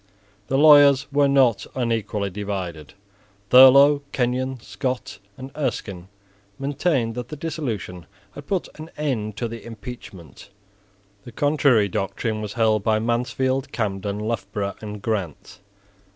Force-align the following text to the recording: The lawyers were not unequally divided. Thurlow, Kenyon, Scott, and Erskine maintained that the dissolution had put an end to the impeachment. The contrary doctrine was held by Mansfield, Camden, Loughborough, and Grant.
The 0.47 0.57
lawyers 0.57 1.05
were 1.11 1.27
not 1.27 1.67
unequally 1.75 2.31
divided. 2.31 2.95
Thurlow, 3.51 4.01
Kenyon, 4.11 4.59
Scott, 4.59 5.19
and 5.37 5.51
Erskine 5.55 6.07
maintained 6.57 7.13
that 7.13 7.27
the 7.27 7.35
dissolution 7.35 8.07
had 8.33 8.47
put 8.47 8.67
an 8.79 8.89
end 8.97 9.37
to 9.37 9.47
the 9.47 9.63
impeachment. 9.63 10.49
The 11.23 11.31
contrary 11.31 11.87
doctrine 11.87 12.41
was 12.41 12.53
held 12.53 12.81
by 12.81 12.97
Mansfield, 12.97 13.71
Camden, 13.71 14.17
Loughborough, 14.19 14.73
and 14.81 15.03
Grant. 15.03 15.59